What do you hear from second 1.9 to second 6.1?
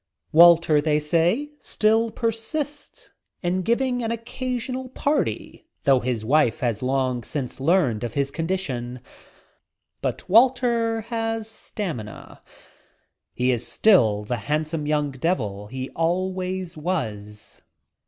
persists in giving an oc casional party, though